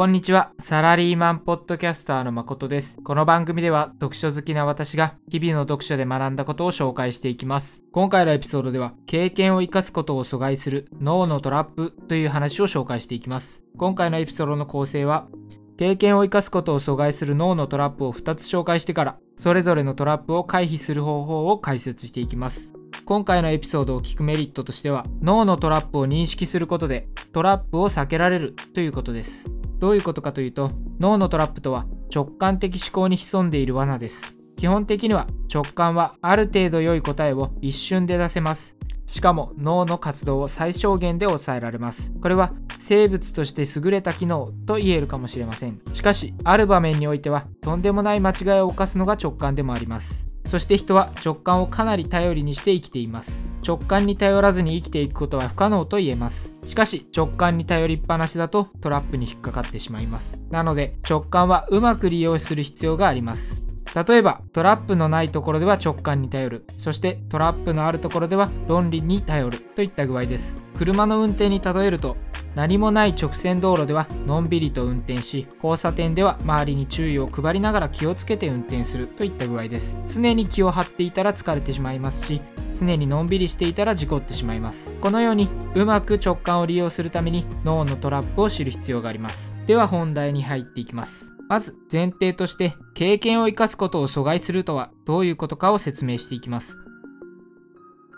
[0.00, 0.52] こんにちは。
[0.58, 2.96] サラリーマンポッドキャスターの誠です。
[3.04, 7.82] この番組では読書好きな私が日々の読書で学んだことを紹介していきます。
[7.92, 13.62] 今回のエピソードでは経験を生かすことを阻害する脳のトラップという話を紹介していきます。
[13.76, 15.28] 今回のエピソードの構成は
[15.76, 22.72] 経験を生かすことを阻害する脳のトラップを2つ紹介してからそれぞれのトラップを回避する方法を解説していきます。
[23.04, 29.59] 今回のエピソードを聞くメリットとしては脳のトラップを認識することでトラップを避けられるということです。
[29.80, 30.70] どういうことかというと
[31.00, 34.34] 脳のトラップとは直感的思考に潜んでいる罠です。
[34.56, 38.76] 基本的には直感はある程度良い答えを一瞬で出せます。
[39.06, 42.12] しかも脳の活動を最小限で抑えられます。
[42.20, 45.80] これは生物として優れた機能と言えるかもしれません。
[45.94, 50.29] しかしある場面においてはとんでもない間違いを犯すのが直感でもあります。
[50.50, 53.44] そして人は直感をかなり頼りにして生きています。
[53.64, 56.52] 直感に頼らずに生きていくことは不可能と言えます。
[56.64, 60.40] しかし直感に頼りっぱなしだとトラップに引っかかってしまいます。
[60.50, 63.62] なので直感はうまく利用する必要があります。
[63.94, 66.64] 例えばトラップのないところでは直感に頼る。
[66.76, 70.58] そしてトラップのあるところでは論理に頼るといった具合です。
[70.78, 72.16] 車の運転に例えると
[72.54, 79.96] 何もない直線道路ではのんびりと運転し交差点では周りに注意を配りながら気をつけて運転するといった具合です。
[80.08, 82.40] 常に気を張っていたら疲れてしまいますし
[82.78, 84.94] 常にのんびりしていたら事故ってしまいます。
[85.00, 89.54] このようにうまく直感を利用するために脳のトラップを知る必要があります。
[89.66, 91.29] では本題に入っていきます。
[91.50, 96.78] まず前提として経験を生かすことを阻害するとはどういうことかを説明していきます。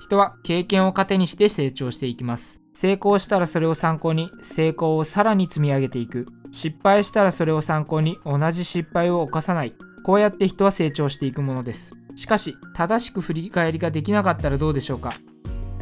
[0.00, 2.60] 人は経験を糧にして成長していきます。
[2.74, 6.26] 成功したらそれを参考に成功をさらに積み上げていく。
[6.50, 9.72] 失敗したらそれを参考に同じ失敗を犯さない。
[10.04, 11.94] こうやって人は成長していくものです。
[12.14, 15.14] しかし正しく振り返りができなかったらどうでしょうか。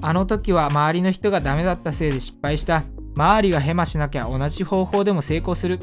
[0.01, 2.85] あの時は周りの人がダメだったせいで失敗した。
[3.17, 5.81] 周りがヘマしなきゃ同じ方法でも成功する。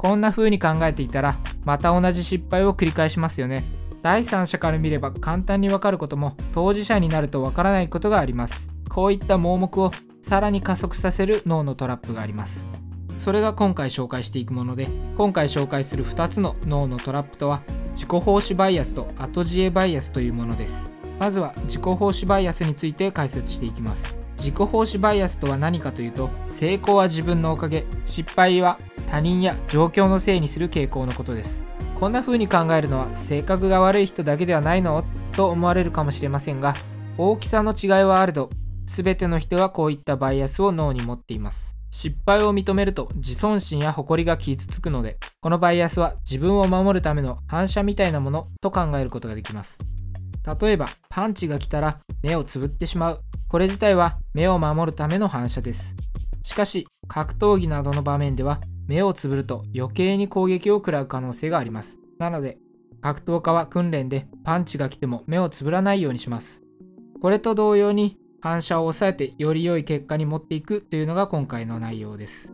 [0.00, 3.62] こんな風に考えていたらまた同じ失敗を繰り返しますよね。
[4.00, 8.74] 第三者から見れば簡単にわかることも当事者になるとわからないことがあります。
[8.88, 9.90] こういった盲目を
[10.22, 12.64] さらに加速させる脳のトラップがあります。
[13.18, 14.88] それが今回紹介していくもので
[15.18, 17.60] 今回紹介する2つの脳のトラップとは
[17.90, 20.90] 自己奉仕バイアスと後知恵バイアスというものです。
[21.18, 24.18] まずは自己奉仕バイアスについて解説していきます。
[24.38, 28.78] 自己奉仕バイアスとは何かというと成功は自分のおかげ失敗は
[29.10, 31.68] 他人や状況のせいにする傾向のことです。
[31.96, 35.04] こんな風に考えるのは性格が悪い人だけではないの？
[35.32, 36.74] と思われるかもしれませんが
[37.18, 38.50] 大きさの違いはあると
[38.86, 41.74] 全ての人はこういったバイアスを脳に持っています。
[41.90, 49.80] 失敗を認めると自尊心や誇りが傷つくのでこのバイアスは自分を守るための反射みたいなものと考えることができます。
[50.60, 53.20] 例えばパンチが来たら目をつぶってしまう。
[53.48, 55.96] これ自体は目を守るための反射です。
[56.44, 62.00] しかし格闘技などの場面では目をつぶると余計に攻撃を食らう可能性があります。
[62.18, 62.58] なので、
[63.00, 66.60] 格闘家は訓練でパンチが来ても目をつぶらないようにします。
[67.22, 72.52] これと同様に反射を抑えてより良い結果に持っていくというのが今回の内容です。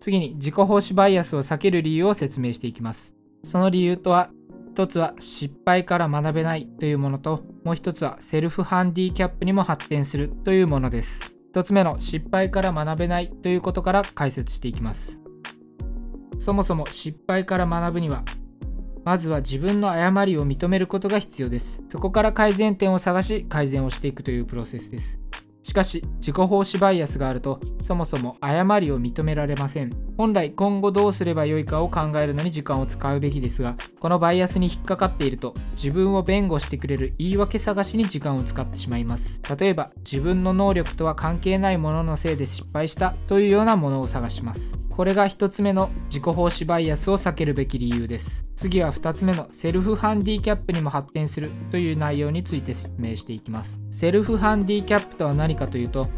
[0.00, 3.14] 次に自己奉仕バイアスを避ける理由を説明していきます。
[3.44, 4.30] その理由とは、
[4.72, 11.39] 一つは失敗から学べないというものと、もう一つはセルフハンディキャップにも発展するというものです。
[11.52, 15.20] 1つ目の失敗から学べないということから解説していきます。
[16.40, 18.24] そもそも失敗から学ぶには
[19.04, 25.20] まずは自分の誤りを認めることが必要ですそこから改善点を探し改善をしていくというプロセスです
[25.62, 29.90] しかし自己奉仕バイアスがあるとそもそも誤りを認められません。
[30.16, 39.40] 本来今後どうすればよいかを考えるのに時間を使うべきですがこのバイアスに引っかかっていると自分を弁護してくれる言い訳探しに時間を使ってしまいます。
[39.58, 44.78] 例えば自分の能力とは関係ないもののせいで失敗したというようなものを探します。
[44.90, 48.44] これが1つ目の自己奉仕バイアスを避けるべき理由です。
[48.54, 53.78] 次は2つ目のセルフハンディキャップにも発展するという内容について説明していきます。
[53.90, 56.08] セルフハンディキャップとは何かというと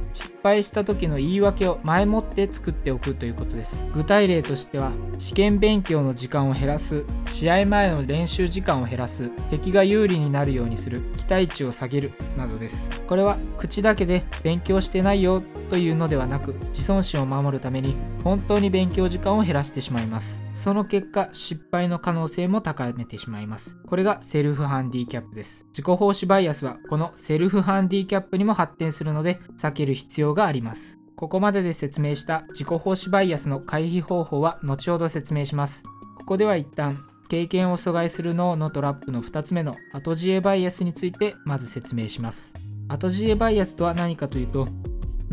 [0.43, 3.85] 敗した時の言い訳を前もって作っておくということです。
[3.95, 12.91] 具体例としては試験勉強の時間を減らす試合前の練習時間を減らす敵が有利になるようにする期待値を下げるなどです。
[13.03, 20.43] これは口だけで勉強してないよというのではなく自尊心を守るために本当に勉強時間を減らしてしまいます。
[20.53, 23.79] その結果失敗の可能性も高めてしまいます。
[23.87, 25.65] これがセルフハンディキャップです。
[25.69, 30.99] 自己奉仕バイアスはこのセルフハンディキャップにも発展するので避ける必要があります。
[31.17, 35.85] ここまでで説明した自己奉仕バイアスの回避方法は後ほど説明します。
[36.19, 36.99] ここでは一旦
[37.31, 42.53] 経験を阻害する脳のトラップの2つ目の後知恵バイアスについてまず説明します。
[42.89, 44.69] 後知恵バイアスとは何かというと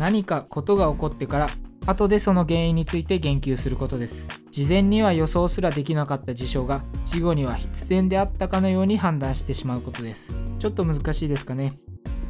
[0.00, 1.50] 何かことが起こってから
[1.84, 4.28] 後でその原因について言及することです。
[4.50, 10.34] 事前には予想すらできなかった事象が事後には必然であったかのように判断してしまうことです。
[10.58, 11.74] ちょっと難しいですかね。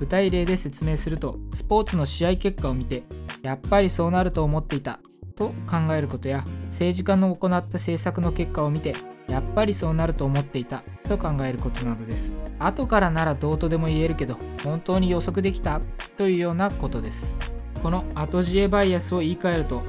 [0.01, 3.05] 具体例で説明するとスポーツの試合結果を見て
[3.43, 4.99] やっぱりそうなると思っていた
[5.37, 8.97] と考えることや政治家の行った政策の結果を見て
[9.29, 12.33] やっぱりそうなると思っていたと考えることなどです。
[12.59, 15.81] 後からならどうとでも言えるけど本当に予測できた
[16.17, 17.60] というようなことです。
[17.83, 19.83] この後知恵バイアスを言い換えると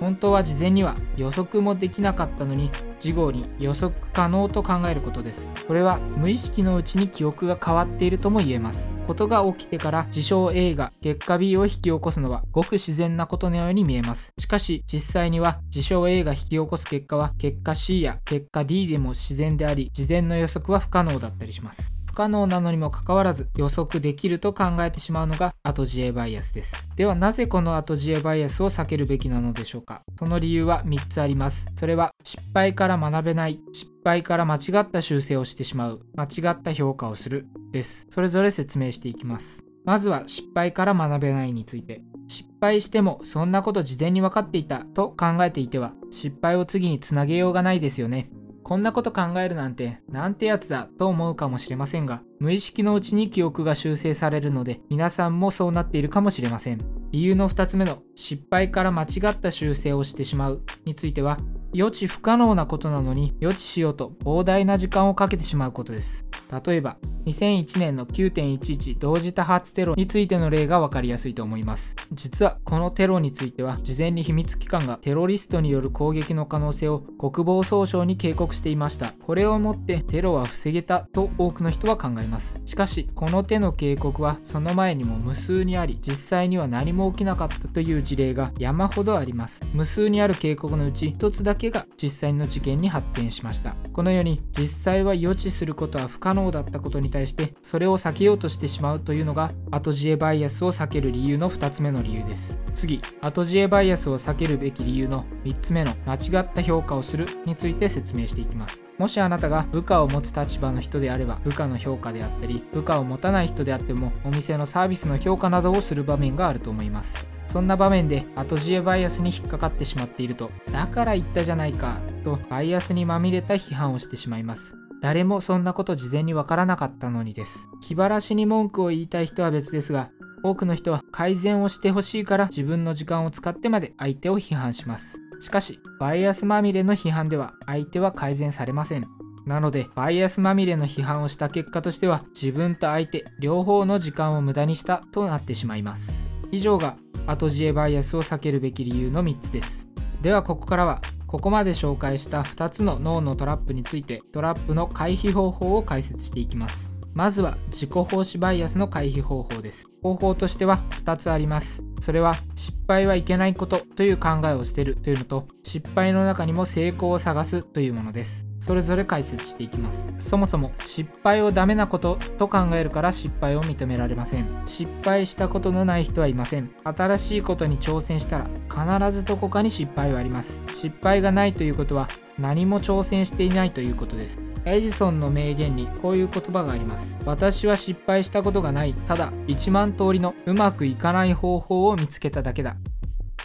[0.00, 5.46] 本当は事前には予測もできなかったのに事後に予測可能と考えることです。
[5.66, 8.90] これは無意識のうちに記憶が変わっているとも言えます。
[9.06, 14.32] ことが起きてから事象 A が結果 B を引き起こすのはごく自然なことのように見えます。
[14.38, 21.92] しかし実際には事象 A が引き起こす結果は結果 C や結果 D でも自然であり事前の予測は不可能だったりします。
[22.18, 26.90] 可能なのにもかかわらず予測できると考えてしまうのが後知恵バイアスです。
[26.96, 31.68] ではなぜこの後知恵バイアスを避けるべきなのでしょうかその理由は3つあります。
[31.76, 38.08] それは失敗から学べない、失敗から間違った修正をしてしまう、間違った評価をするです。
[38.10, 39.62] それぞれ説明していきます。
[39.84, 42.02] まずは失敗から学べないについて。
[42.26, 48.28] 失敗してもそんなこと事前に分かっていたと考えていては失敗を次につなげようがないですよね。
[48.68, 56.78] こんなこと考えるなんてなんてやつだと思うかもしれませんが無意識のうちに記憶が修正されるので皆さんもそうなっているかもしれません。
[57.10, 61.38] 理由の2つ目の失敗から間違った修正をしてしまうについては
[61.72, 66.26] 予知不可能なことなのに予知しようと膨大な時間をかけてしまうことです。
[66.66, 71.96] 例えば2001年の9.11同時多発テロについての例が分かりやすいと思います。
[72.12, 79.12] 実はこのテロについては事前に秘密機関がテロリストによる攻撃の可能性を国防総省に警告していました。
[79.12, 82.60] これをもってテロは防げたと多くの人は考えます。
[82.64, 89.60] しかしこの手の警告はその前にも無数にあり実際には何も起きなかったという事例が山ほどあります。
[89.74, 93.74] 無数にある警告のうち1つだけが実際の事件に発展しました。
[93.92, 102.58] このように実際は予知することは不可能だったことに対対してそれを避けようとしてしまうというのが後知恵バイアスを避ける理由の2つ目の理由です。
[102.74, 108.78] 次後知恵バイアスを避けるべき理由の3つ目の間違った評価をするについて説明していきます。
[108.98, 117.26] もしあなたが部下を持つ立場の人であれば部下の評価であったり部下を持たない人であってもお店のサービスの評価などをする場面があると思います。
[117.48, 124.77] そんな場面で後知恵バイアスに引っかかってしまっているとだから言ったじゃないかとバイアスにまみれた批判をしてしまいます。
[125.00, 127.68] 誰もそんなこと事前にわからなかったのにです。
[127.80, 130.10] 気晴らしに文句を言いたい人は別ですが
[130.42, 135.18] 多くの人は改善をしてほしいから自分の時間を使ってまで相手を批判します。
[135.40, 139.06] しかしバイアスまみれの批判では相手は改善されません。
[139.46, 146.26] なのでバイアスまみれの批判をした結果としては自分と相手両方の時間を無駄にしたとなってしまいます。
[146.50, 146.96] 以上が
[147.26, 149.88] 後知恵バイアスを避けるべき理由の3つです。
[150.22, 156.90] ではここからはここまで紹介した2つの脳のトラップについてトラップの回避方法を解説していきます。
[157.12, 159.86] まずは自己奉仕バイアスの回避方法です。
[160.02, 161.82] 方法としては2つあります。
[162.00, 168.47] それは失敗はいけないことという考えを捨てるというのと失敗の中にも成功を探すというものです。
[168.68, 170.12] それぞれ解説していきます。
[170.18, 174.62] そもそも失敗をダメなことと考えるから失敗を認められません。
[174.66, 176.70] 失敗したことのない人はいません。
[176.84, 180.60] 新しいことに挑戦したら必ずどこかに失敗はあります。
[180.74, 184.38] 失敗がないということは何も挑戦していないということです。
[184.66, 187.18] エジソンの名言にこういう言葉があります。
[187.24, 188.92] 私は失敗したことがない。
[188.92, 192.76] ただ1万通りのうまくいかない方法を見つけただけだ。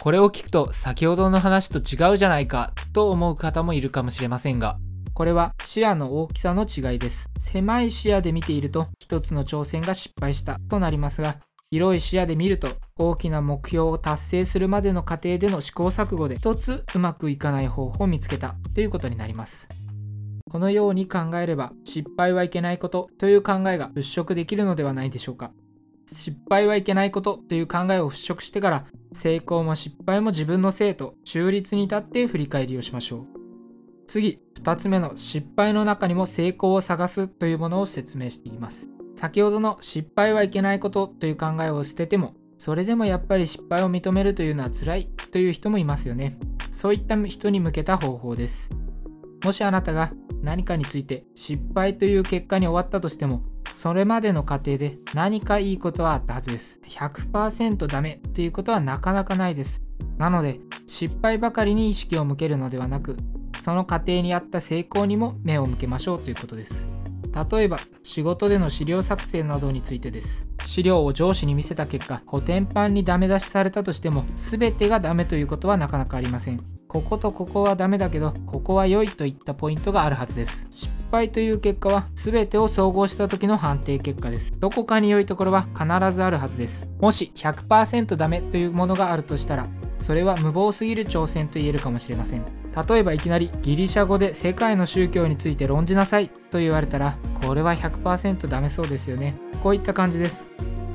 [0.00, 4.76] これを聞くと先ほどの話と違うじゃないかと思う方もいるかもしれませんが
[5.14, 7.30] これは視野の大きさの違いです。
[7.38, 11.36] 狭い視野で見ていると一つの挑戦が失敗したとなりますが
[11.70, 12.68] 広い視野で見ると
[12.98, 19.68] 大きな目標を達成するまでの過程での試行錯誤で一つうまくいかない方法を見つけたということになります。
[20.50, 25.52] このように考えれば失敗はいけないことという考えが払拭できるのではないでしょうか。
[26.06, 33.33] 失敗はいけないことという考えを払拭してから成功も失敗も自分のせいと中立に立って振り返りをしましょう。
[34.06, 38.88] 次、2つ目の失敗の中にも成功を探すというものを説明していきます。
[39.16, 46.38] 先ほどの失敗はいけないことという考えを捨てても、それでもやっぱり失敗を認めるというのは辛いという人もいますよね。
[46.70, 48.70] そういった人に向けた方法です。
[49.44, 53.42] もしあなたが何かについて失敗という結果に終わったとしても、
[53.76, 56.80] それまでの過程で何かいいことはあったはずです。
[56.88, 59.82] 100%ダメということはなかなかないです。
[60.16, 63.16] なので、失敗ばかりに意識を向けるのではなく、
[63.64, 66.86] その過程にあった成功にも目を向けましょうということです。
[67.50, 70.46] 例えば仕事での資料作成などについてです。
[70.66, 76.60] 資料を上司に見せた結果コテンパンにダメ出しされたとしても全てがダメということはなかなかありません。
[76.88, 80.66] こことここはダメだけどここは良いといったポイントがあるはずです。
[80.70, 84.60] 失敗という結果は全てを総合した時の判定結果です。
[84.60, 86.86] どこかに良いところは必ずあるはずです。
[87.00, 89.66] もし100%ダメというものがあるとしたら
[90.00, 92.63] それは無謀すぎる挑戦と言えるかもしれません。
[92.88, 99.34] 例えばいきなりギリシャ語で世界の宗教について論じなさいと言われたらこれは100%ダメそうですよね。
[99.62, 100.52] こういった感じです。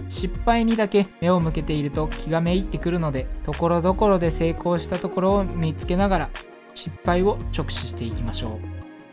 [0.09, 6.29] 失敗にだけ目を向けていると気がめいってくるのでところどころで成功したところを見つけながら
[6.73, 8.59] 失敗を直視していきましょ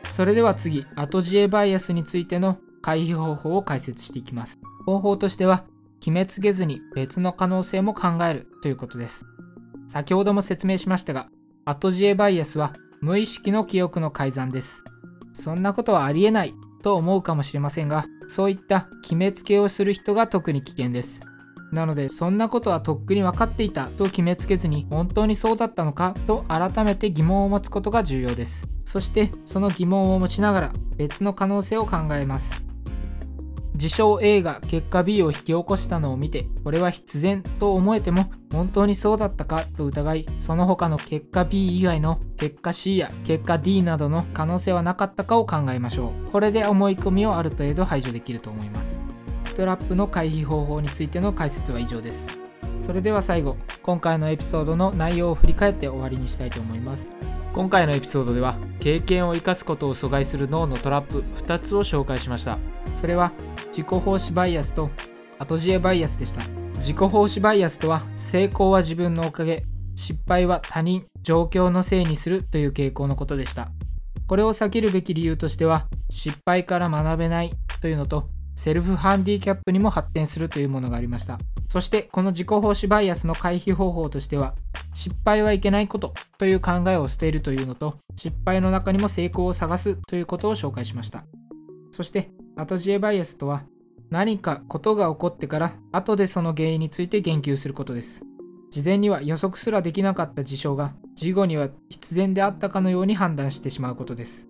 [0.04, 0.08] う。
[0.08, 4.58] それでは次後自衛バイアスについての回避方法を解説していきます。
[4.86, 5.64] 方法としては
[6.00, 9.26] 決めつけずに別の可能性も考えるということです。
[9.88, 11.28] 先ほども説明しましたが
[11.68, 14.84] 後自衛バイアスは無意識の記憶の改ざんです。
[15.32, 21.20] そんなことはありえないと思うかもしれませんがそういった決めつけをする人が特に危険です。
[21.72, 28.68] なのでそんなことはとっくに分かっていたと決めつけずに本当にそうだったのかと改めて疑問を持つことが重要です。
[28.84, 32.65] そしてその疑問を持ちながら別の可能性を考えます。
[33.76, 46.30] 自称 A が結果 B を引き起こしたのを見てこれは必然と思えても本当にそうだったかと疑いその他の結果 B 以外の結果 C や結果 D などの可能性はなかったかを考えましょう。
[46.30, 49.02] これで思い込みをある程度排除できると思います。
[49.56, 52.38] トラップの回避方法についての解説は以上です。
[52.80, 57.10] それでは最後今回のエピソードの内容を振り返って終わりにしたいと思います。
[57.52, 62.58] 今回のエピソードでは経験を生かすことを阻害する脳のトラップ2つを紹介しました。
[62.96, 63.32] それは
[63.68, 64.90] 自己奉仕バイアスと
[65.38, 66.42] 後知恵バイアスでした。
[66.76, 73.70] 自己奉仕バイアスとは成功は自分のおかげ失敗は他人状況のせいにするという傾向のことでした。
[74.26, 81.38] これを避けるべき理由としては失敗から学べないというのとセルフハンディキャップにも発展するというものがありました。
[81.68, 84.54] そしてこの自己奉仕バイアスの回避方法としては
[84.94, 91.24] 失敗はいけないことという考えを捨てるというのと失敗の中にも成功を探すということを紹介しました。
[91.92, 93.64] そして後知恵バイアスとは
[94.10, 98.24] 何かことが起こってから後でその原因について言及することです。
[98.70, 104.48] 事前には予測すらできなかった事象が事後には必然であったかのように判断してしまうことです。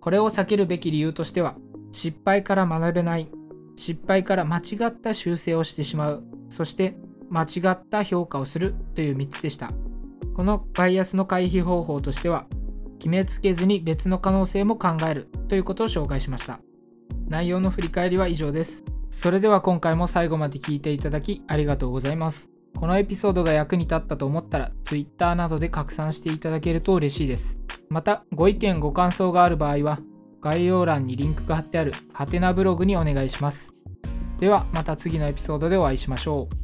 [0.00, 1.54] これを避けるべき理由としては
[1.92, 3.28] 失敗から学べない
[3.76, 6.96] 失敗から間違った修正をしてしまうそして
[7.30, 9.70] 間違った評価をするという3つでした。
[10.34, 12.46] このバイアスの回避方法としては
[12.98, 16.60] 決めつけずに別の可能性も考えるということを紹介しました。
[17.28, 18.84] 内容の振り返りは以上です。
[19.10, 22.50] それでは今回も最後まで聞いていただきありがとうございます。
[22.76, 27.58] このエピソードが役に立ったと思ったら Twitter などで拡散していただけると嬉しいです。
[27.88, 30.00] また、ご意見ご感想がある場合は
[30.40, 33.72] 概要欄にリンクが貼ってあるハテナブログにお願いします。
[34.38, 36.63] ではまた次のエピソードでお会いしましょう。